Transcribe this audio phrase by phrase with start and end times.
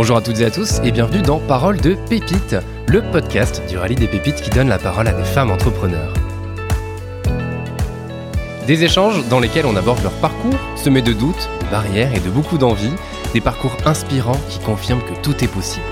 [0.00, 2.56] Bonjour à toutes et à tous et bienvenue dans Parole de Pépites,
[2.86, 6.14] le podcast du rallye des pépites qui donne la parole à des femmes entrepreneurs.
[8.66, 12.30] Des échanges dans lesquels on aborde leur parcours, semés de doutes, de barrières et de
[12.30, 12.94] beaucoup d'envie,
[13.34, 15.84] des parcours inspirants qui confirment que tout est possible.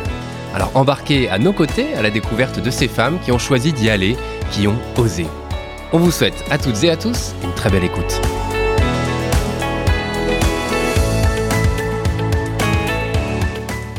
[0.55, 3.91] Alors embarquez à nos côtés à la découverte de ces femmes qui ont choisi d'y
[3.91, 4.17] aller,
[4.53, 5.27] qui ont osé.
[5.93, 8.23] On vous souhaite à toutes et à tous une très belle écoute.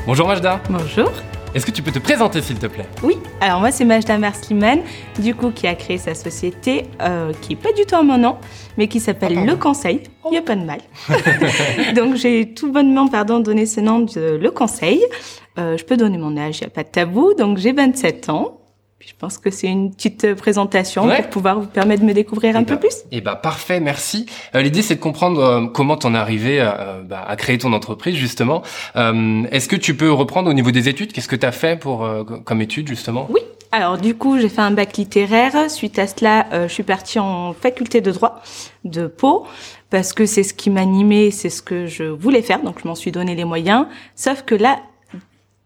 [0.09, 0.59] Bonjour Majda.
[0.71, 1.11] Bonjour.
[1.53, 2.87] Est-ce que tu peux te présenter s'il te plaît?
[3.03, 4.79] Oui, alors moi c'est Majda Mersliman,
[5.19, 8.17] du coup qui a créé sa société, euh, qui est pas du tout à mon
[8.17, 8.37] nom,
[8.75, 10.01] mais qui s'appelle Ah, Le Conseil.
[10.25, 10.79] Il n'y a pas de mal.
[11.95, 14.99] Donc j'ai tout bonnement pardon, donné ce nom de Le Conseil.
[15.59, 17.35] Euh, je peux donner mon âge, il n'y a pas de tabou.
[17.35, 18.58] Donc j'ai 27 ans.
[19.05, 21.21] Je pense que c'est une petite euh, présentation Ouais.
[21.21, 22.95] pour pouvoir vous permettre de me découvrir un Eh peu ben- plus.
[23.11, 24.25] Eh ben parfait, merci.
[24.55, 27.71] Euh, L'idée c'est de comprendre euh, comment t'en es arrivé euh, bah, à créer ton
[27.71, 28.61] entreprise justement.
[28.95, 31.13] Est-ce que tu peux reprendre au niveau des études?
[31.13, 32.07] Qu'est-ce que tu as fait pour
[32.43, 33.27] comme études justement?
[33.29, 33.39] Oui.
[33.71, 35.69] Alors du coup, j'ai fait un bac littéraire.
[35.69, 38.41] Suite à cela, je suis partie en faculté de droit
[38.83, 39.45] de Pau
[39.89, 42.61] parce que c'est ce qui m'animait, c'est ce que je voulais faire.
[42.63, 43.85] Donc je m'en suis donné les moyens.
[44.15, 44.79] Sauf que là,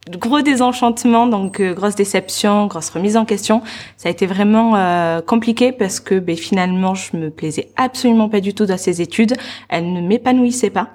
[0.09, 3.61] gros désenchantement, donc euh, grosse déception, grosse remise en question.
[3.97, 8.41] Ça a été vraiment euh, compliqué parce que ben, finalement, je me plaisais absolument pas
[8.41, 9.33] du tout dans ces études.
[9.69, 10.89] Elles ne m'épanouissaient pas.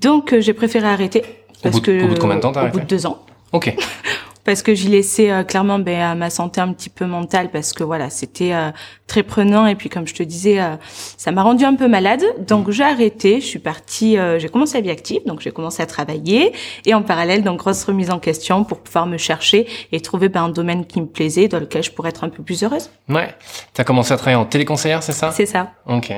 [0.00, 1.24] Donc euh, j'ai préféré arrêter.
[1.62, 2.84] Parce bout que au bout de combien de temps t'as Au bout arrêté?
[2.84, 3.18] de deux ans
[3.52, 3.74] Ok.
[4.48, 7.74] parce que j'y laissais euh, clairement ben, à ma santé un petit peu mentale parce
[7.74, 8.70] que voilà c'était euh,
[9.06, 9.66] très prenant.
[9.66, 10.76] Et puis comme je te disais euh,
[11.18, 12.22] ça m'a rendu un peu malade.
[12.46, 13.42] Donc j'ai arrêté.
[13.42, 15.20] Je suis partie euh, j'ai commencé la vie active.
[15.26, 16.54] Donc j'ai commencé à travailler.
[16.86, 20.44] Et en parallèle donc grosse remise en question pour pouvoir me chercher et trouver ben,
[20.44, 22.88] un domaine qui me plaisait dans lequel je pourrais être un peu plus heureuse.
[23.10, 23.28] Ouais.
[23.74, 25.30] T'as commencé à travailler en téléconseillère, c'est ça?
[25.30, 25.72] C'est ça.
[25.86, 26.10] Ok.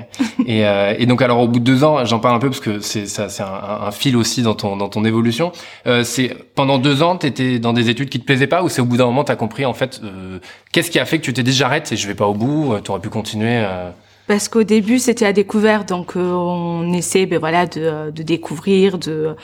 [0.47, 2.61] et, euh, et donc alors au bout de deux ans, j'en parle un peu parce
[2.61, 5.51] que c'est ça, c'est un, un- un fil aussi dans ton dans ton évolution.
[5.89, 8.81] Euh, c'est pendant deux ans, t'étais dans des études qui te plaisaient pas ou c'est
[8.81, 10.39] au bout d'un moment t'as compris en fait euh,
[10.73, 12.73] qu'est-ce qui a fait que tu t'es dit j'arrête et je vais pas au bout.
[12.75, 13.57] euh, T'aurais pu continuer.
[13.65, 13.91] euh,
[14.27, 19.35] Parce qu'au début, c'était à découvert, donc on essaie, ben voilà, de découvrir, de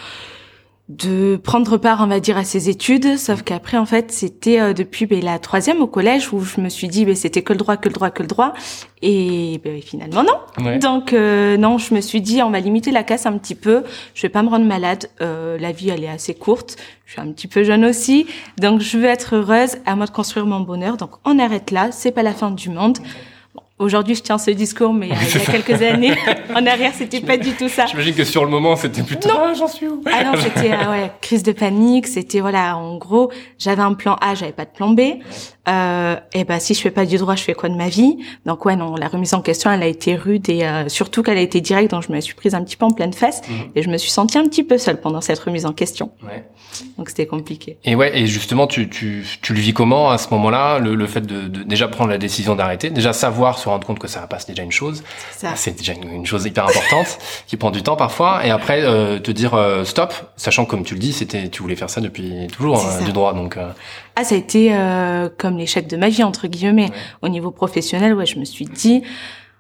[0.89, 3.17] de prendre part, on va dire, à ses études.
[3.19, 6.69] Sauf qu'après, en fait, c'était euh, depuis ben, la troisième au collège où je me
[6.69, 8.53] suis dit, ben, c'était que le droit, que le droit, que le droit.
[9.03, 10.65] Et ben, finalement, non.
[10.65, 10.79] Ouais.
[10.79, 13.83] Donc euh, non, je me suis dit, on va limiter la casse un petit peu.
[14.15, 15.11] Je vais pas me rendre malade.
[15.21, 16.77] Euh, la vie, elle est assez courte.
[17.05, 18.27] Je suis un petit peu jeune aussi,
[18.59, 19.77] donc je veux être heureuse.
[19.87, 20.97] À moi de construire mon bonheur.
[20.97, 21.91] Donc on arrête là.
[21.91, 22.99] C'est pas la fin du monde.
[23.55, 26.15] Bon, Aujourd'hui, je tiens ce discours, mais euh, il y a quelques années
[26.55, 27.85] en arrière, c'était pas du tout ça.
[27.85, 29.29] J'imagine que sur le moment c'était plutôt.
[29.31, 30.03] Ah, j'en suis où?
[30.11, 32.07] Ah non, c'était euh, ouais, crise de panique.
[32.07, 35.01] C'était voilà, en gros, j'avais un plan A, j'avais pas de plan B.
[35.69, 38.17] Euh, et ben si je fais pas du droit, je fais quoi de ma vie?
[38.47, 41.37] Donc ouais, non, la remise en question, elle a été rude et euh, surtout qu'elle
[41.39, 41.91] a été directe.
[41.91, 43.57] Donc je me suis prise un petit peu en pleine face Mhm.
[43.75, 46.13] et je me suis sentie un petit peu seule pendant cette remise en question.
[46.25, 46.45] Ouais.
[46.97, 47.77] Donc c'était compliqué.
[47.85, 51.07] Et ouais, et justement, tu, tu, tu le vis comment à ce moment-là, le, le
[51.07, 54.21] fait de, de déjà prendre la décision d'arrêter, déjà savoir, se rendre compte que ça
[54.21, 55.03] va pas, c'est déjà une chose,
[55.57, 57.19] c'est déjà une, une chose hyper importante
[57.49, 60.85] qui prend du temps parfois, et après euh, te dire euh, stop, sachant que comme
[60.85, 63.71] tu le dis, c'était, tu voulais faire ça depuis toujours euh, du droit, donc euh,
[64.15, 66.91] Ah, ça a été euh, comme l'échec de ma vie entre guillemets.
[67.23, 69.03] Au niveau professionnel, ouais, je me suis dit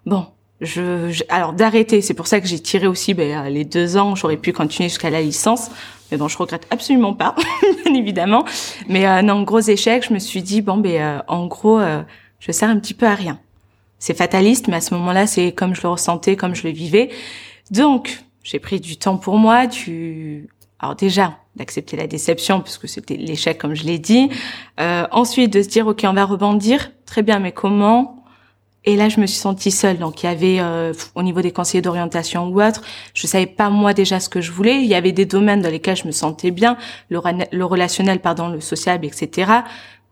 [0.04, 0.26] bon,
[0.60, 2.00] je, je- alors d'arrêter.
[2.00, 4.14] C'est pour ça que j'ai tiré aussi ben, les deux ans.
[4.14, 5.68] J'aurais pu continuer jusqu'à la licence,
[6.10, 7.34] mais bon, je regrette absolument pas,
[7.84, 8.44] bien évidemment.
[8.88, 10.06] Mais euh, non, gros échec.
[10.08, 12.02] Je me suis dit bon, ben euh, en gros, euh,
[12.38, 13.38] je sers un petit peu à rien.
[13.98, 17.10] C'est fataliste, mais à ce moment-là, c'est comme je le ressentais, comme je le vivais.
[17.70, 20.48] Donc, j'ai pris du temps pour moi, du
[20.78, 24.28] alors déjà d'accepter la déception puisque c'était l'échec comme je l'ai dit.
[24.78, 28.24] Euh, ensuite de se dire ok on va rebondir très bien mais comment?
[28.84, 31.50] Et là je me suis sentie seule donc il y avait euh, au niveau des
[31.50, 32.82] conseillers d'orientation ou autre
[33.14, 34.76] je savais pas moi déjà ce que je voulais.
[34.82, 36.76] Il y avait des domaines dans lesquels je me sentais bien
[37.08, 37.20] le,
[37.50, 39.50] le relationnel pardon le sociable etc.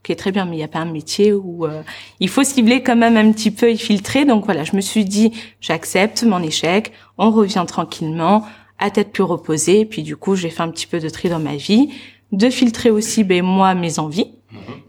[0.07, 1.83] Ok très bien mais il n'y a pas un métier où euh,
[2.21, 5.07] il faut cibler quand même un petit peu et filtrer donc voilà je me suis
[5.07, 8.45] dit j'accepte mon échec on revient tranquillement
[8.79, 9.81] à tête plus reposée.
[9.81, 11.91] Et puis du coup, j'ai fait un petit peu de tri dans ma vie,
[12.33, 14.33] de filtrer aussi ben, moi mes envies,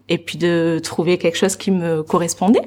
[0.09, 2.61] et puis de trouver quelque chose qui me correspondait.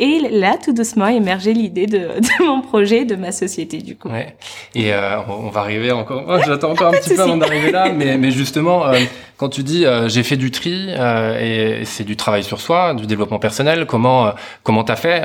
[0.00, 4.08] Et là, tout doucement, émergeait l'idée de, de mon projet, de ma société du coup.
[4.08, 4.34] ouais.
[4.74, 6.24] Et euh, on va arriver encore.
[6.26, 8.98] Oh, J'attends encore un petit peu avant d'arriver là, mais, mais justement, euh,
[9.36, 12.94] quand tu dis euh, j'ai fait du tri euh, et c'est du travail sur soi,
[12.94, 14.30] du développement personnel, comment euh,
[14.62, 15.22] comment t'as fait?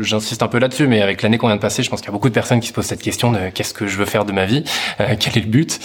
[0.00, 2.10] J'insiste un peu là-dessus, mais avec l'année qu'on vient de passer, je pense qu'il y
[2.10, 4.24] a beaucoup de personnes qui se posent cette question de qu'est-ce que je veux faire
[4.24, 4.64] de ma vie,
[4.98, 5.78] quel est le but?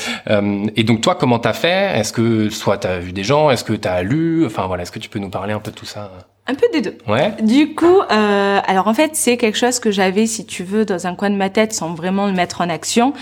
[0.75, 1.99] Et donc toi, comment t'as fait?
[1.99, 4.45] Est-ce que soit t'as vu des gens, est-ce que t'as lu?
[4.45, 6.11] Enfin voilà, est-ce que tu peux nous parler un peu de tout ça?
[6.51, 6.97] Un peu des deux.
[7.07, 7.33] Ouais.
[7.41, 11.07] Du coup, euh, alors en fait, c'est quelque chose que j'avais, si tu veux, dans
[11.07, 13.13] un coin de ma tête, sans vraiment le mettre en action.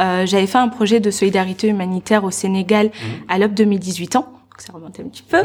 [0.00, 2.90] Euh, j'avais fait un projet de solidarité humanitaire au Sénégal Mmh.
[3.28, 4.32] à l'aube de mes 18 ans.
[4.58, 5.38] Ça remonte un petit peu.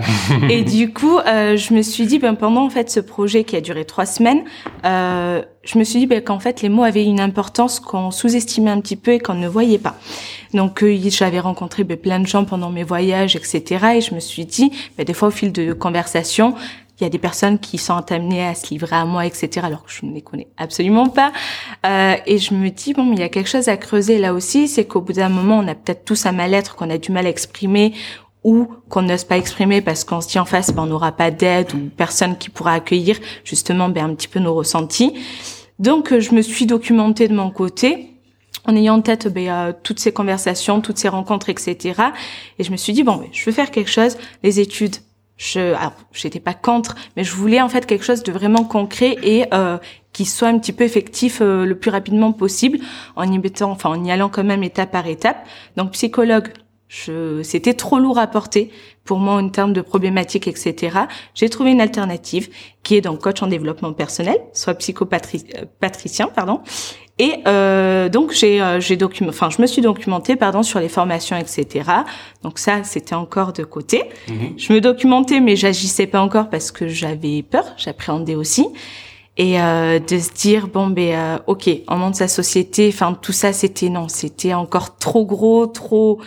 [0.50, 3.56] et du coup, euh, je me suis dit, ben, pendant en fait ce projet qui
[3.56, 4.44] a duré trois semaines,
[4.86, 8.72] euh, je me suis dit ben, qu'en fait les mots avaient une importance qu'on sous-estimait
[8.72, 9.96] un petit peu et qu'on ne voyait pas.
[10.56, 13.98] Donc euh, j'avais rencontré ben, plein de gens pendant mes voyages, etc.
[13.98, 16.56] Et je me suis dit, ben, des fois au fil de conversation,
[17.04, 19.50] il y a des personnes qui sont amenées à se livrer à moi, etc.
[19.64, 21.34] Alors que je ne les connais absolument pas.
[21.86, 24.34] Euh, et je me dis bon, mais il y a quelque chose à creuser là
[24.34, 27.12] aussi, c'est qu'au bout d'un moment, on a peut-être tous un mal-être qu'on a du
[27.12, 27.94] mal à exprimer
[28.46, 31.30] ou qu'on n'ose pas exprimer parce qu'on se dit en face, ben, on n'aura pas
[31.30, 35.14] d'aide ou personne qui pourra accueillir justement ben, un petit peu nos ressentis.
[35.80, 38.12] Donc, euh, je me suis documentée de mon côté
[38.66, 42.02] en ayant en tête ben, euh, toutes ces conversations, toutes ces rencontres, etc.
[42.60, 44.16] Et je me suis dit bon, ben, je veux faire quelque chose.
[44.42, 44.96] Les études,
[45.38, 45.76] je,
[46.12, 49.78] j'étais pas contre, mais je voulais en fait quelque chose de vraiment concret et euh,
[50.14, 52.80] qui soit un petit peu effectif euh, le plus rapidement possible,
[53.16, 55.38] en y mettant, enfin en y allant quand même étape par étape.
[55.76, 56.50] Donc psychologue,
[57.44, 58.72] c'était trop lourd à porter
[59.04, 61.00] pour moi en termes de problématiques, etc.
[61.34, 62.50] J'ai trouvé une alternative
[62.84, 66.62] qui est donc coach en développement personnel, soit psychopatricien, pardon.
[67.20, 70.90] Et euh, donc j'ai euh, j'ai document, enfin je me suis documentée pardon sur les
[70.90, 71.90] formations, etc.
[72.42, 74.04] Donc ça c'était encore de côté.
[74.58, 78.66] Je me documentais mais j'agissais pas encore parce que j'avais peur, j'appréhendais aussi
[79.38, 83.32] et euh, de se dire bon ben euh, ok on monte sa société enfin tout
[83.32, 86.20] ça c'était non c'était encore trop gros trop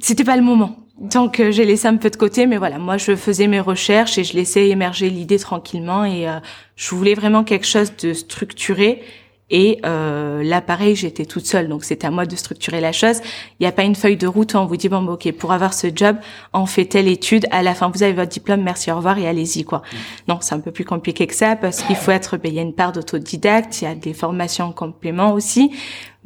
[0.00, 2.96] c'était pas le moment donc euh, j'ai laissé un peu de côté mais voilà moi
[2.96, 6.40] je faisais mes recherches et je laissais émerger l'idée tranquillement et euh,
[6.76, 9.02] je voulais vraiment quelque chose de structuré
[9.50, 13.20] et euh, là, pareil, j'étais toute seule, donc c'était à moi de structurer la chose.
[13.58, 15.32] Il n'y a pas une feuille de route où on vous dit bon, bah, ok,
[15.32, 16.16] pour avoir ce job,
[16.52, 17.46] on fait telle étude.
[17.50, 19.82] À la fin, vous avez votre diplôme, merci, au revoir et allez-y quoi.
[20.28, 22.36] Non, c'est un peu plus compliqué que ça parce qu'il faut être.
[22.36, 25.70] Ben, il y a une part d'autodidacte, il y a des formations en complément aussi,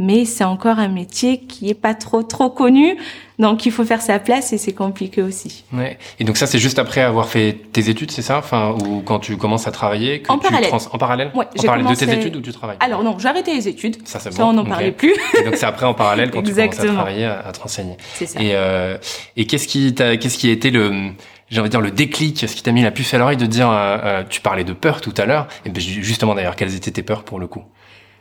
[0.02, 2.96] mais c'est encore un métier qui est pas trop trop connu,
[3.38, 5.64] donc il faut faire sa place et c'est compliqué aussi.
[5.72, 5.98] Ouais.
[6.18, 8.38] Et donc ça, c'est juste après avoir fait tes études, c'est ça?
[8.38, 10.68] Enfin, ou quand tu commences à travailler que En tu parallèle.
[10.68, 11.30] trans- En parallèle?
[11.34, 13.96] Ouais, En parallèle de tes études ou tu travailles Alors non, j'ai arrêté les études.
[14.06, 14.50] Ça, c'est Ça, bon.
[14.50, 15.14] on n'en parlait plus.
[15.38, 17.96] Et donc c'est après en parallèle quand tu commences à travailler, à, à te renseigner.
[18.14, 18.40] C'est ça.
[18.40, 18.98] Et, euh,
[19.36, 21.10] et qu'est-ce qui t'a, qu'est-ce qui a été le,
[21.48, 23.46] j'ai envie de dire le déclic, ce qui t'a mis la puce à l'oreille de
[23.46, 26.56] dire, euh, euh, tu parlais de peur tout à l'heure, et ben ju- justement d'ailleurs,
[26.56, 27.62] quelles étaient tes peurs pour le coup?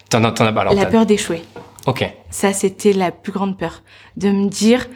[0.10, 1.42] T'en t'en as, alors, La peur d'échouer.
[1.88, 2.06] Ok.
[2.30, 3.84] Ça, c'était la plus grande peur.
[4.18, 4.88] De me dire,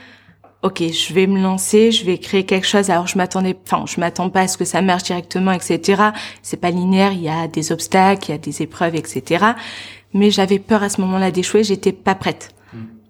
[0.62, 2.90] OK, je vais me lancer, je vais créer quelque chose.
[2.90, 6.02] Alors, je m'attendais, enfin, je m'attends pas à ce que ça marche directement, etc.
[6.42, 7.12] C'est pas linéaire.
[7.12, 9.46] Il y a des obstacles, il y a des épreuves, etc.
[10.14, 11.64] Mais j'avais peur à ce moment-là d'échouer.
[11.64, 12.56] J'étais pas prête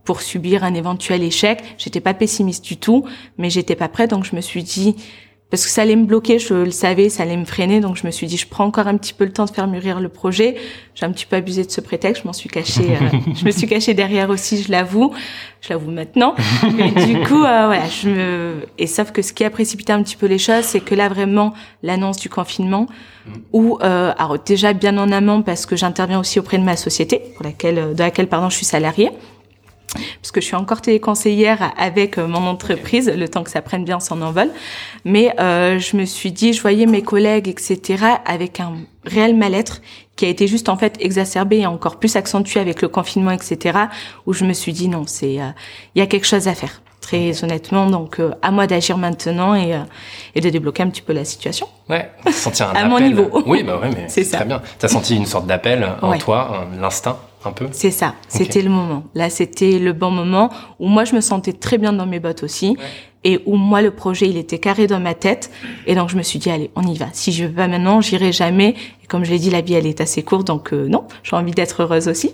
[0.03, 1.63] pour subir un éventuel échec.
[1.77, 3.05] J'étais pas pessimiste du tout,
[3.37, 4.09] mais j'étais pas prête.
[4.09, 4.95] Donc, je me suis dit,
[5.49, 7.79] parce que ça allait me bloquer, je le savais, ça allait me freiner.
[7.79, 9.67] Donc, je me suis dit, je prends encore un petit peu le temps de faire
[9.67, 10.55] mûrir le projet.
[10.95, 12.23] J'ai un petit peu abusé de ce prétexte.
[12.23, 15.13] Je m'en suis cachée, euh, je me suis cachée derrière aussi, je l'avoue.
[15.61, 16.35] Je l'avoue maintenant.
[16.75, 20.03] Mais du coup, euh, voilà, je me, et sauf que ce qui a précipité un
[20.03, 22.87] petit peu les choses, c'est que là, vraiment, l'annonce du confinement,
[23.51, 27.21] où, euh, alors déjà bien en amont, parce que j'interviens aussi auprès de ma société,
[27.35, 29.11] pour laquelle, euh, dans laquelle, pardon, je suis salariée
[30.21, 33.85] parce que je suis encore téléconseillère avec euh, mon entreprise, le temps que ça prenne
[33.85, 34.49] bien son envol.
[35.05, 38.73] Mais euh, je me suis dit, je voyais mes collègues, etc., avec un
[39.05, 39.81] réel mal-être
[40.15, 43.77] qui a été juste en fait exacerbé et encore plus accentué avec le confinement, etc.,
[44.25, 45.47] où je me suis dit, non, c'est, euh,
[45.93, 47.89] il y a quelque chose à faire, très honnêtement.
[47.89, 49.79] Donc, euh, à moi d'agir maintenant et, euh,
[50.33, 51.67] et de débloquer un petit peu la situation.
[51.89, 52.09] Ouais.
[52.31, 52.89] Sentir un À appel.
[52.89, 53.29] mon niveau.
[53.45, 54.61] Oui, bah ouais, mais C'est très bien.
[54.79, 56.17] T'as senti une sorte d'appel en Ouais.
[56.17, 57.67] toi, l'instinct, un peu.
[57.71, 59.03] C'est ça, c'était le moment.
[59.15, 60.49] Là, c'était le bon moment
[60.79, 62.77] où moi, je me sentais très bien dans mes bottes aussi.
[63.27, 65.49] Et où moi, le projet, il était carré dans ma tête.
[65.87, 67.07] Et donc, je me suis dit, allez, on y va.
[67.11, 68.75] Si je veux pas maintenant, j'irai jamais.
[69.03, 70.45] Et comme je l'ai dit, la vie, elle est assez courte.
[70.45, 72.33] Donc, euh, non, j'ai envie d'être heureuse aussi.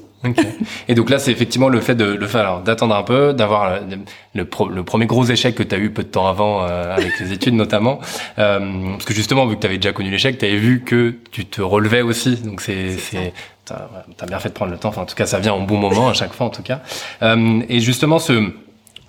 [0.87, 3.97] Et donc là, c'est effectivement le fait de le faire, d'attendre un peu, d'avoir le,
[4.35, 6.95] le, pro- le premier gros échec que tu as eu peu de temps avant euh,
[6.95, 7.99] avec les études notamment,
[8.37, 8.59] euh,
[8.91, 11.45] parce que justement vu que tu avais déjà connu l'échec, tu avais vu que tu
[11.45, 13.33] te relevais aussi, donc c'est c'est
[13.65, 14.89] t'as t'as bien fait de prendre le temps.
[14.89, 16.81] Enfin, en tout cas, ça vient en bon moment à chaque fois, en tout cas.
[17.21, 18.51] Euh, et justement, ce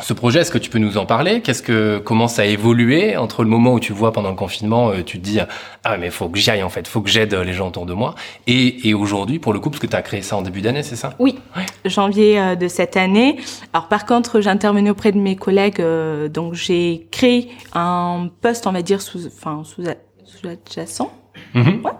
[0.01, 1.43] ce projet, est-ce que tu peux nous en parler?
[1.43, 3.17] Qu'est-ce que comment ça a évolué?
[3.17, 5.39] Entre le moment où tu vois pendant le confinement, euh, tu te dis
[5.85, 7.93] ah mais faut que j'y aille en fait, faut que j'aide les gens autour de
[7.93, 8.17] moi,
[8.49, 10.83] et, et aujourd'hui pour le coup parce que tu as créé ça en début d'année,
[10.83, 11.11] c'est ça?
[11.21, 11.39] Oui,
[11.85, 13.37] janvier euh, de cette année.
[13.73, 18.73] Alors par contre, j'intervenais auprès de mes collègues, euh, donc j'ai créé un poste, on
[18.73, 19.85] va dire sous, enfin sous,
[20.25, 21.13] sous adjacent.
[21.55, 21.83] Mhm.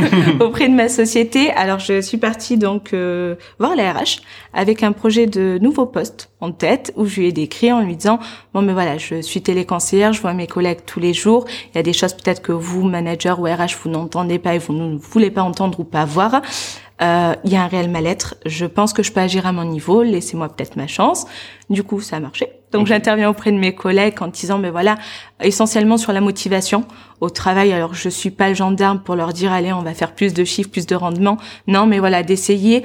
[0.40, 1.50] auprès de ma société.
[1.52, 4.20] Alors je suis partie donc euh, voir la RH
[4.52, 7.96] avec un projet de nouveau poste en tête où je lui ai décrit en lui
[7.96, 8.18] disant
[8.52, 11.78] bon mais voilà je suis téléconseillère, je vois mes collègues tous les jours, il y
[11.78, 14.96] a des choses peut-être que vous manager ou RH vous n'entendez pas et vous ne
[14.96, 16.42] voulez pas entendre ou pas voir.
[17.00, 18.36] Euh, il y a un réel mal-être.
[18.46, 20.02] Je pense que je peux agir à mon niveau.
[20.04, 21.26] Laissez-moi peut-être ma chance.
[21.68, 22.61] Du coup, ça a marché.
[22.72, 24.96] Donc, j'interviens auprès de mes collègues en disant, mais voilà,
[25.40, 26.84] essentiellement sur la motivation
[27.20, 27.72] au travail.
[27.72, 30.44] Alors, je suis pas le gendarme pour leur dire, allez, on va faire plus de
[30.44, 31.36] chiffres, plus de rendement.
[31.66, 32.82] Non, mais voilà, d'essayer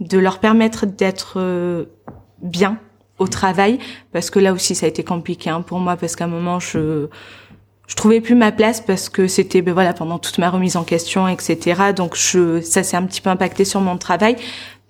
[0.00, 1.86] de leur permettre d'être euh,
[2.42, 2.78] bien
[3.18, 3.78] au travail,
[4.12, 6.60] parce que là aussi, ça a été compliqué hein, pour moi, parce qu'à un moment,
[6.60, 7.08] je
[7.88, 10.84] je trouvais plus ma place parce que c'était ben voilà pendant toute ma remise en
[10.84, 14.36] question etc donc je ça s'est un petit peu impacté sur mon travail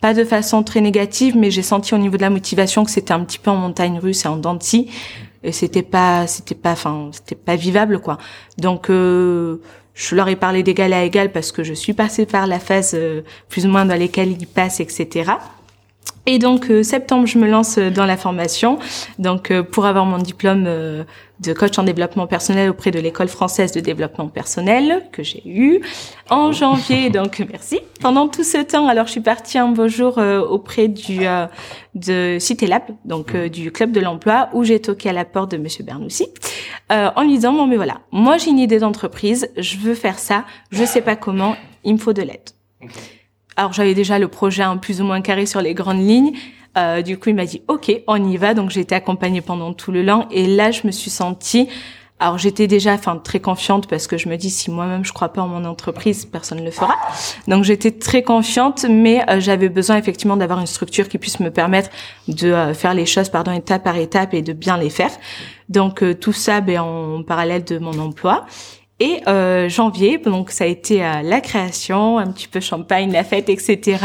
[0.00, 3.12] pas de façon très négative mais j'ai senti au niveau de la motivation que c'était
[3.12, 4.58] un petit peu en montagne russe et en dents
[5.42, 8.18] et c'était pas c'était pas enfin c'était pas vivable quoi.
[8.58, 9.58] Donc euh,
[9.94, 12.92] je leur ai parlé d'égal à égal parce que je suis passée par la phase
[12.94, 15.32] euh, plus ou moins dans lesquelles ils passent etc
[16.28, 18.78] et donc euh, septembre, je me lance euh, dans la formation.
[19.18, 23.72] Donc euh, pour avoir mon diplôme de coach en développement personnel auprès de l'école française
[23.72, 25.80] de développement personnel que j'ai eu
[26.28, 27.08] en janvier.
[27.18, 27.80] Donc merci.
[28.02, 31.20] Pendant tout ce temps, alors je suis partie un beau jour auprès du
[31.94, 35.56] de Cité Lab, donc du club de l'emploi où j'ai toqué à la porte de
[35.56, 36.26] Monsieur Bernoussi
[36.90, 40.44] en lui disant bon mais voilà, moi j'ai une idée d'entreprise, je veux faire ça,
[40.70, 42.50] je sais pas comment, il me faut de l'aide.
[43.58, 46.32] Alors j'avais déjà le projet un plus ou moins carré sur les grandes lignes.
[46.78, 48.54] Euh, du coup, il m'a dit OK, on y va.
[48.54, 51.68] Donc j'ai été accompagnée pendant tout le long et là, je me suis sentie
[52.20, 55.28] alors j'étais déjà enfin très confiante parce que je me dis si moi-même je crois
[55.28, 56.94] pas en mon entreprise, personne ne le fera.
[57.46, 61.50] Donc j'étais très confiante mais euh, j'avais besoin effectivement d'avoir une structure qui puisse me
[61.50, 61.90] permettre
[62.26, 65.10] de euh, faire les choses pardon étape par étape et de bien les faire.
[65.68, 68.46] Donc euh, tout ça ben en parallèle de mon emploi
[69.00, 73.22] et euh, janvier, donc ça a été euh, la création, un petit peu champagne, la
[73.22, 73.98] fête, etc.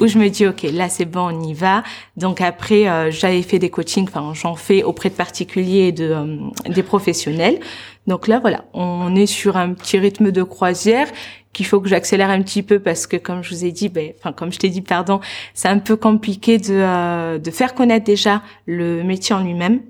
[0.00, 1.82] Où je me dis ok, là c'est bon, on y va.
[2.16, 6.10] Donc après, euh, j'avais fait des coachings, enfin j'en fais auprès de particuliers et de
[6.10, 6.36] euh,
[6.68, 7.60] des professionnels.
[8.06, 11.08] Donc là voilà, on est sur un petit rythme de croisière
[11.52, 14.12] qu'il faut que j'accélère un petit peu parce que comme je vous ai dit, ben,
[14.18, 15.20] enfin comme je t'ai dit pardon,
[15.52, 19.80] c'est un peu compliqué de euh, de faire connaître déjà le métier en lui-même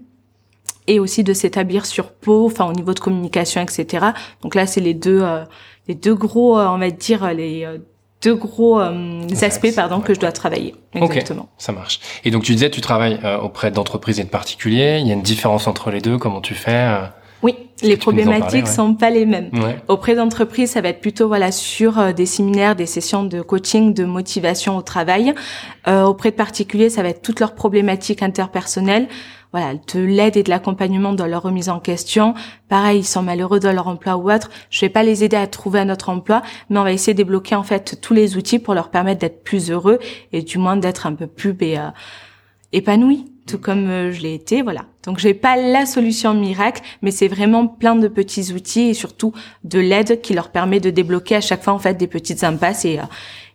[0.88, 4.06] et aussi de s'établir sur Pau, enfin au niveau de communication, etc.
[4.42, 5.44] Donc là, c'est les deux, euh,
[5.86, 7.78] les deux gros, euh, on va dire les euh,
[8.22, 10.74] deux gros aspects, pardon, que je dois travailler.
[10.92, 11.48] Exactement.
[11.56, 12.00] ça marche.
[12.24, 14.98] Et donc tu disais, tu travailles auprès d'entreprises et de particuliers.
[15.00, 16.18] Il y a une différence entre les deux.
[16.18, 16.98] Comment tu fais
[17.40, 19.50] oui, les problématiques sont pas les mêmes.
[19.86, 24.04] Auprès d'entreprises, ça va être plutôt voilà sur des séminaires, des sessions de coaching, de
[24.04, 25.32] motivation au travail.
[25.86, 29.06] Euh, auprès de particuliers, ça va être toutes leurs problématiques interpersonnelles
[29.52, 32.34] voilà, de l'aide et de l'accompagnement dans leur remise en question.
[32.68, 34.50] Pareil, ils sont malheureux dans leur emploi ou autre.
[34.70, 37.18] Je vais pas les aider à trouver un autre emploi, mais on va essayer de
[37.18, 39.98] débloquer en fait tous les outils pour leur permettre d'être plus heureux
[40.32, 41.90] et du moins d'être un peu plus euh,
[42.72, 44.82] épanouis, tout comme euh, je l'ai été, voilà.
[45.04, 49.32] Donc j'ai pas la solution miracle, mais c'est vraiment plein de petits outils et surtout
[49.64, 52.84] de l'aide qui leur permet de débloquer à chaque fois en fait des petites impasses
[52.84, 53.02] et euh,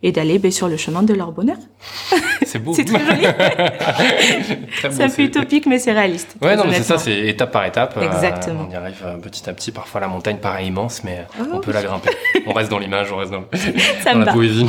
[0.03, 1.55] et d'aller ben, sur le chemin de leur bonheur.
[2.45, 2.73] C'est beau.
[2.73, 3.23] c'est très joli.
[4.77, 6.35] très ça fait utopique, mais c'est réaliste.
[6.41, 7.97] Ouais, non, mais c'est ça, c'est étape par étape.
[7.97, 8.67] Euh, Exactement.
[8.69, 9.71] on y arrive euh, petit à petit.
[9.71, 11.45] Parfois, la montagne paraît immense, mais oh.
[11.53, 12.11] on peut la grimper.
[12.45, 13.45] on reste dans l'image, on reste dans,
[14.03, 14.67] ça dans la poésie.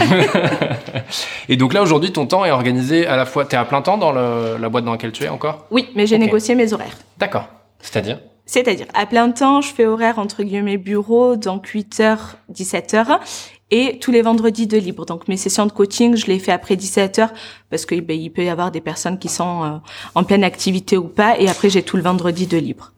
[1.48, 3.44] et donc là, aujourd'hui, ton temps est organisé à la fois.
[3.44, 5.66] T'es à plein temps dans le, la boîte dans laquelle tu es encore?
[5.70, 6.96] Oui, mais j'ai négocié mes horaires.
[7.18, 7.48] D'accord.
[7.80, 8.20] C'est-à-dire?
[8.46, 12.18] C'est-à-dire, à plein temps, je fais horaire entre guillemets bureau, donc 8h,
[12.52, 13.18] 17h,
[13.70, 15.06] et tous les vendredis de libre.
[15.06, 17.32] Donc mes sessions de coaching, je les fais après 17 heures
[17.70, 19.76] parce que ben, il peut y avoir des personnes qui sont euh,
[20.14, 21.38] en pleine activité ou pas.
[21.38, 22.92] Et après j'ai tout le vendredi de libre.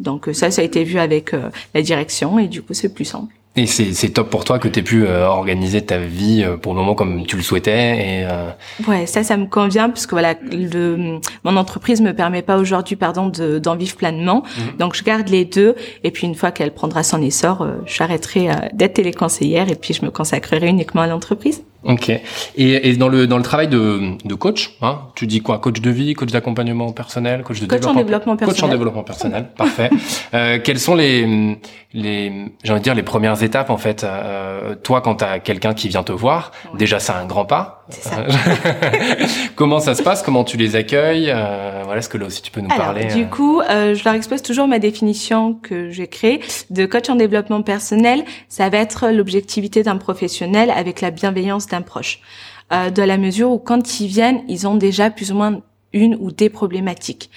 [0.00, 2.92] Donc euh, ça, ça a été vu avec euh, la direction et du coup c'est
[2.92, 3.34] plus simple.
[3.54, 6.72] Et c'est top pour toi que tu aies pu euh, organiser ta vie euh, pour
[6.72, 7.98] le moment comme tu le souhaitais.
[7.98, 8.50] Et, euh...
[8.88, 12.96] Ouais, ça, ça me convient parce que voilà, le, mon entreprise me permet pas aujourd'hui,
[12.96, 14.42] pardon, d'en vivre pleinement.
[14.56, 14.78] Mhm.
[14.78, 15.74] Donc je garde les deux.
[16.02, 20.02] Et puis une fois qu'elle prendra son essor, euh, j'arrêterai d'être téléconseillère et puis je
[20.02, 21.62] me consacrerai uniquement à l'entreprise.
[21.84, 22.08] Ok.
[22.10, 22.20] Et,
[22.56, 25.58] et, dans le dans le travail de, de coach, hein, tu dis quoi?
[25.58, 28.54] Coach de vie, coach d'accompagnement personnel, coach de coach développement, en développement personnel.
[28.54, 29.90] Coach en développement personnel, parfait.
[30.34, 31.58] Euh, quelles sont les
[31.92, 34.04] les j'ai envie de dire les premières étapes en fait?
[34.04, 37.81] Euh, Toi, quand tu as quelqu'un qui vient te voir, déjà c'est un grand pas.
[37.92, 38.24] C'est ça.
[39.56, 40.22] Comment ça se passe?
[40.22, 41.30] Comment tu les accueilles?
[41.30, 43.94] Euh, Voilà, est-ce que là aussi tu peux nous Alors, parler Du euh coup, euh,
[43.94, 48.24] je leur expose toujours ma définition que j'ai créée de coach en développement personnel.
[48.48, 52.20] Ça va être l'objectivité d'un professionnel avec la bienveillance d'un proche.
[52.72, 55.60] Euh, de la mesure où quand ils viennent, ils ont déjà plus ou moins
[55.92, 57.30] une ou des problématiques.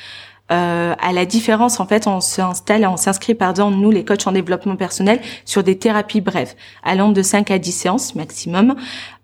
[0.51, 4.31] Euh, à la différence, en fait, on s'installe, on s'inscrit, pardon, nous, les coachs en
[4.31, 8.75] développement personnel, sur des thérapies brèves, allant de 5 à 10 séances maximum.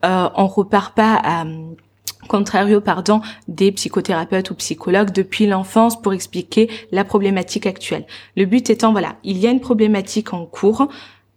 [0.04, 1.46] Euh, on repart pas à
[2.28, 8.06] contrario pardon des psychothérapeutes ou psychologues depuis l'enfance pour expliquer la problématique actuelle.
[8.38, 10.88] Le but étant voilà, il y a une problématique en cours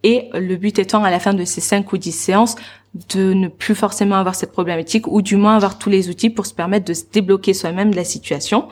[0.03, 2.57] et le but étant à la fin de ces 5 ou 10 séances
[3.09, 6.47] de ne plus forcément avoir cette problématique ou du moins avoir tous les outils pour
[6.47, 8.69] se permettre de se débloquer soi-même de la situation.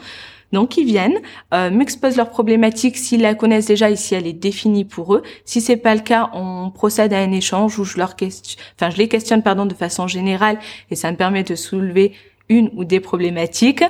[0.53, 1.19] Donc ils viennent,
[1.55, 5.23] euh, m'exposent leur problématique s'ils la connaissent déjà et si elle est définie pour eux.
[5.45, 8.97] Si c'est pas le cas, on procède à un échange où je leur enfin je
[8.97, 10.59] les questionne pardon de façon générale
[10.91, 12.13] et ça me permet de soulever
[12.49, 13.83] une ou des problématiques.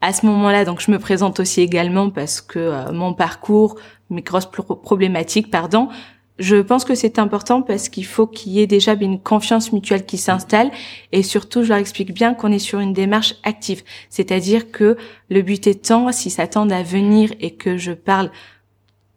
[0.00, 3.76] À ce moment-là, donc je me présente aussi également parce que euh, mon parcours,
[4.10, 5.88] mes grosses problématiques, pardon,
[6.38, 10.06] je pense que c'est important parce qu'il faut qu'il y ait déjà une confiance mutuelle
[10.06, 10.70] qui s'installe
[11.12, 13.82] et surtout je leur explique bien qu'on est sur une démarche active.
[14.08, 14.96] C'est-à-dire que
[15.30, 18.30] le but étant, s'ils s'attendent à venir et que je parle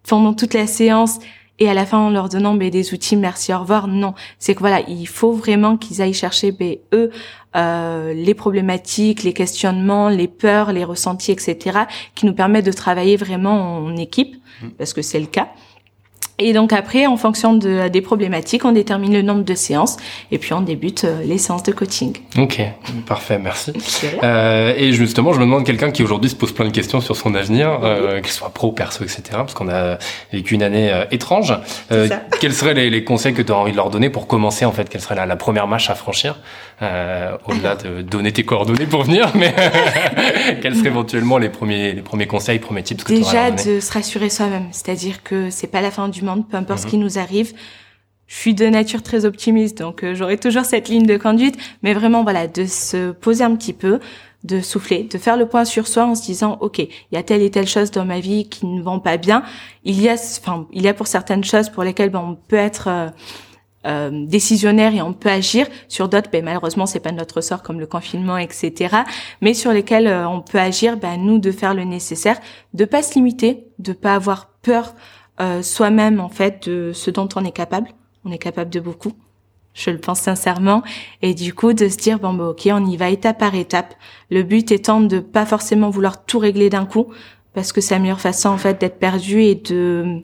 [0.07, 1.19] pendant toute la séance
[1.59, 4.15] et à la fin en leur donnant ben, des outils merci au revoir, non.
[4.39, 7.11] C'est que voilà, il faut vraiment qu'ils aillent chercher ben, eux
[7.55, 11.81] euh, les problématiques, les questionnements, les peurs, les ressentis, etc.
[12.15, 14.69] qui nous permettent de travailler vraiment en équipe mmh.
[14.69, 15.49] parce que c'est le cas.
[16.41, 19.97] Et donc après, en fonction de, des problématiques, on détermine le nombre de séances
[20.31, 22.17] et puis on débute euh, les séances de coaching.
[22.37, 22.59] Ok,
[23.05, 23.73] parfait, merci.
[24.23, 27.15] Euh, et justement, je me demande quelqu'un qui aujourd'hui se pose plein de questions sur
[27.15, 29.21] son avenir, euh, qu'il soit pro, perso, etc.
[29.33, 29.97] Parce qu'on a
[30.31, 31.53] vécu une année euh, étrange.
[32.39, 34.71] Quels seraient les, les, conseils que tu as envie de leur donner pour commencer en
[34.71, 34.89] fait?
[34.89, 36.39] Quelle serait la, la première marche à franchir
[36.81, 39.53] Au-delà de donner tes coordonnées pour venir, mais
[40.61, 44.29] quels seraient éventuellement les premiers, les premiers conseils, premiers tips que Déjà de se rassurer
[44.29, 47.03] soi-même, c'est-à-dire que c'est pas la fin du monde peu importe ce qui mhm.
[47.03, 47.53] nous arrive.
[48.31, 51.93] Je suis de nature très optimiste, donc euh, j'aurai toujours cette ligne de conduite, mais
[51.93, 53.99] vraiment voilà, de se poser un petit peu,
[54.45, 57.23] de souffler, de faire le point sur soi en se disant ok, il y a
[57.23, 59.43] telle et telle chose dans ma vie qui ne vont pas bien.
[59.83, 62.55] Il y a, enfin, il y a pour certaines choses pour lesquelles ben, on peut
[62.55, 63.09] être euh,
[63.85, 67.79] euh, décisionnaire et on peut agir sur d'autres ben malheureusement c'est pas notre sort comme
[67.79, 68.97] le confinement etc
[69.41, 72.37] mais sur lesquels on peut agir ben nous de faire le nécessaire
[72.75, 74.93] de pas se limiter de pas avoir peur
[75.39, 77.89] euh, soi-même en fait de ce dont on est capable.
[78.25, 79.13] On est capable de beaucoup,
[79.73, 80.83] je le pense sincèrement,
[81.21, 83.95] et du coup de se dire bon bah ok on y va étape par étape.
[84.29, 87.07] Le but étant de pas forcément vouloir tout régler d'un coup,
[87.53, 90.23] parce que c'est la meilleure façon en fait d'être perdu et de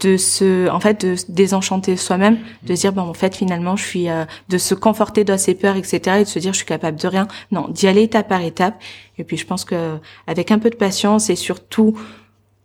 [0.00, 4.08] de se en fait de désenchanter soi-même de dire bon en fait finalement je suis
[4.08, 6.98] euh, de se conforter dans ses peurs etc et de se dire je suis capable
[6.98, 8.82] de rien non d'y aller étape par étape
[9.18, 11.96] et puis je pense que avec un peu de patience et surtout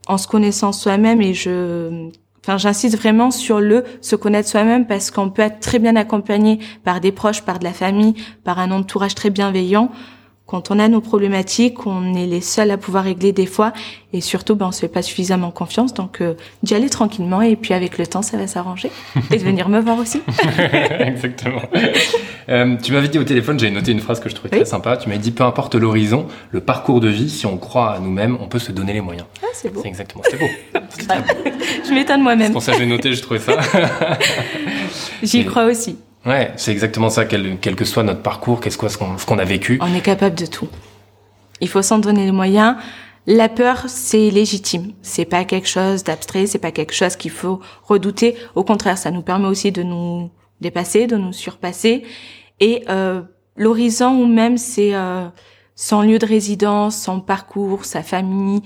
[0.07, 2.09] en se connaissant soi-même et je
[2.47, 6.59] Enfin, j'insiste vraiment sur le se connaître soi-même parce qu'on peut être très bien accompagné
[6.85, 8.13] par des proches, par de la famille,
[8.45, 9.91] par un entourage très bienveillant
[10.47, 13.73] quand on a nos problématiques, on est les seuls à pouvoir régler des fois,
[14.13, 17.57] et surtout, ben, on se fait pas suffisamment confiance, donc euh, d'y aller tranquillement, et
[17.57, 18.89] puis avec le temps, ça va s'arranger,
[19.31, 20.21] et de venir me voir aussi.
[20.99, 21.61] Exactement.
[22.47, 24.95] Euh, tu m'avais dit au téléphone, j'ai noté une phrase que je trouvais très sympa.
[24.95, 28.37] Tu m'avais dit, peu importe l'horizon, le parcours de vie, si on croit à nous-mêmes,
[28.39, 29.27] on peut se donner les moyens.
[29.43, 29.81] Ah, c'est beau.
[29.81, 30.47] C'est exactement, c'est beau.
[31.87, 32.47] je m'étonne moi-même.
[32.47, 33.57] C'est pour ça que j'ai noté, je trouvais ça.
[35.21, 35.97] J'y crois aussi.
[36.27, 39.79] Ouais, c'est exactement ça, quel, quel, que soit notre parcours, qu'est-ce qu'on a vécu.
[39.81, 40.67] On est capable de tout.
[41.61, 42.75] Il faut s'en donner les moyens.
[43.27, 44.91] La peur, c'est légitime.
[45.01, 48.35] C'est pas quelque chose d'abstrait, c'est pas quelque chose qu'il faut redouter.
[48.55, 52.03] Au contraire, ça nous permet aussi de nous dépasser, de nous surpasser.
[52.59, 53.21] Et euh,
[53.55, 55.27] l'horizon, ou même c'est euh,
[55.75, 58.61] son lieu de résidence, son parcours, sa famille,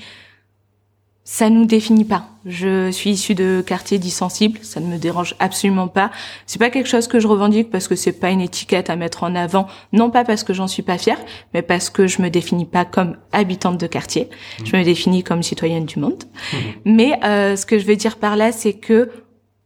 [1.24, 2.26] ça nous définit pas.
[2.46, 6.10] Je suis issue de quartiers dits sensibles, ça ne me dérange absolument pas.
[6.48, 9.24] C'est pas quelque chose que je revendique parce que c'est pas une étiquette à mettre
[9.24, 11.20] en avant, non pas parce que j'en suis pas fière,
[11.54, 14.30] mais parce que je me définis pas comme habitante de quartier.
[14.32, 14.66] Mmh.
[14.66, 16.24] Je me définis comme citoyenne du monde.
[16.24, 16.58] Mmh.
[16.86, 19.12] Mais euh, ce que je veux dire par là, c'est que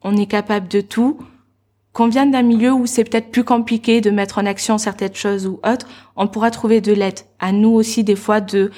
[0.02, 1.18] on est capable de tout.
[1.94, 5.48] Qu'on vienne d'un milieu où c'est peut-être plus compliqué de mettre en action certaines choses
[5.48, 5.88] ou autres,
[6.18, 7.22] on pourra trouver de l'aide.
[7.40, 8.70] À nous aussi des fois de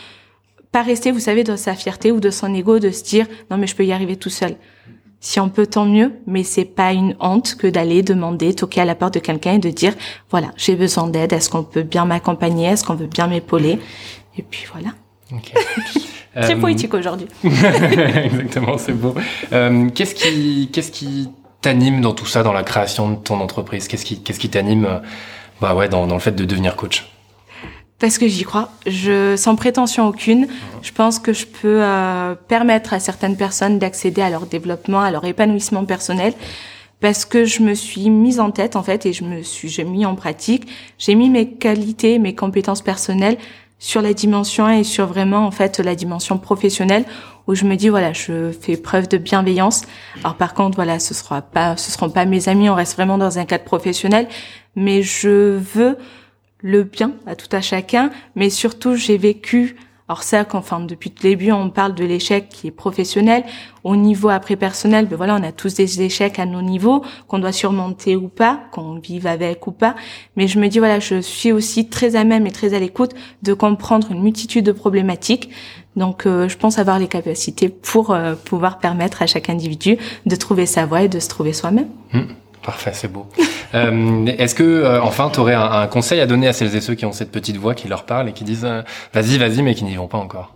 [0.72, 3.58] pas rester, vous savez, dans sa fierté ou de son ego, de se dire non
[3.58, 4.56] mais je peux y arriver tout seul.
[5.20, 8.86] Si on peut, tant mieux, mais c'est pas une honte que d'aller demander, toquer à
[8.86, 9.94] la porte de quelqu'un et de dire
[10.30, 13.80] voilà, j'ai besoin d'aide, est-ce qu'on peut bien m'accompagner, est-ce qu'on veut bien m'épauler,
[14.38, 14.90] et puis voilà.
[16.42, 17.28] C'est euh, poétique aujourd'hui.
[17.44, 19.16] Exactement, c'est beau.
[19.52, 21.30] Euh, qu'est-ce qui, qu'est-ce qui
[21.62, 23.88] t'anime dans tout ça, dans la création de ton entreprise?
[23.88, 25.00] Qu'est-ce qui, qu'est-ce qui t'anime, euh,
[25.60, 27.10] bah ouais, dans, dans le fait de devenir coach?
[28.00, 28.70] Parce que j'y crois.
[28.86, 30.48] Je, sans prétention aucune,
[30.82, 35.12] je pense que je peux euh, permettre à certaines personnes d'accéder à leur développement, à
[35.12, 36.34] leur épanouissement personnel,
[37.00, 39.84] parce que je me suis mise en tête en fait et je me suis, j'ai
[39.84, 43.38] mis en pratique, j'ai mis mes qualités, mes compétences personnelles
[43.80, 47.06] sur la dimension 1 et sur vraiment en fait la dimension professionnelle
[47.46, 49.84] où je me dis voilà je fais preuve de bienveillance.
[50.24, 52.70] Alors par contre voilà ce sera pas ce seront pas mes amis.
[52.70, 54.28] On reste vraiment dans un cadre professionnel.
[54.76, 55.98] Mais je veux
[56.60, 59.76] le bien à tout à chacun mais surtout j'ai vécu
[60.10, 63.44] alors ça, enfin, depuis le début, on parle de l'échec qui est professionnel.
[63.84, 67.40] Au niveau après personnel, ben voilà, on a tous des échecs à nos niveaux qu'on
[67.40, 69.96] doit surmonter ou pas, qu'on vive avec ou pas.
[70.38, 73.12] Mais je me dis voilà, je suis aussi très à même et très à l'écoute
[73.44, 75.50] de comprendre une multitude de problématiques.
[75.98, 80.36] Donc, euh, je pense avoir les capacités pour euh, pouvoir permettre à chaque individu de
[80.38, 81.90] trouver sa voie et de se trouver soi-même.
[82.14, 82.22] Mmh.
[82.68, 83.26] Parfait, c'est beau.
[83.76, 86.82] euh, Est-ce que, euh, enfin, tu aurais un, un, conseil à donner à celles et
[86.82, 88.82] ceux qui ont cette petite voix qui leur parle et qui disent euh,
[89.14, 90.54] vas-y, vas-y, mais qui n'y vont pas encore?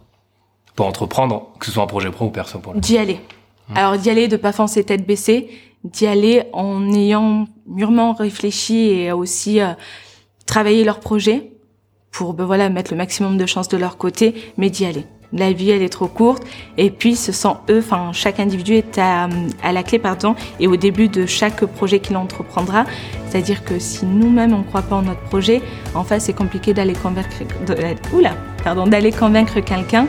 [0.75, 3.21] Pour entreprendre, que ce soit un projet pro ou perso pour D'y aller.
[3.69, 3.77] Mmh.
[3.77, 5.51] Alors, d'y aller, de pas foncer tête baissée,
[5.85, 9.67] d'y aller en ayant mûrement réfléchi et aussi euh,
[10.45, 11.53] travaillé leur projet
[12.11, 15.51] pour ben, voilà mettre le maximum de chances de leur côté, mais d'y aller la
[15.51, 16.43] vie elle est trop courte.
[16.77, 19.27] Et puis ce sont eux enfin chaque individu est à,
[19.63, 22.85] à la clé pardon et au début de chaque projet qu'il entreprendra.
[23.29, 25.61] C'est-à-dire que si nous-mêmes on croit pas en notre projet
[25.95, 27.29] en fait c'est compliqué d'aller convaincre
[27.65, 27.75] de,
[28.15, 30.07] oula pardon d'aller convaincre quelqu'un.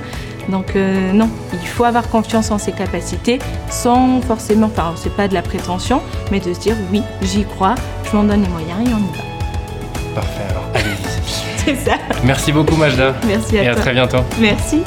[0.49, 3.39] Donc euh, non il faut avoir confiance en ses capacités
[3.71, 7.77] sans forcément enfin c'est pas de la prétention mais de se dire oui j'y crois
[8.11, 10.21] je m'en donne les moyens et on y va.
[10.21, 11.43] Parfait alors allez-y.
[11.65, 11.93] C'est ça.
[12.25, 13.15] Merci beaucoup Majda.
[13.29, 13.73] Merci à et toi.
[13.73, 14.19] à très bientôt.
[14.41, 14.83] Merci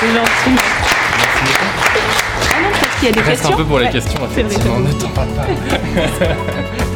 [0.00, 0.50] c'est gentil.
[1.18, 1.70] Merci beaucoup.
[2.50, 3.54] Ah non, parce qu'il y a des Reste questions.
[3.54, 3.92] un peu pour les ouais.
[3.92, 4.78] questions, effectivement.
[4.80, 5.46] Ne t'en parle pas.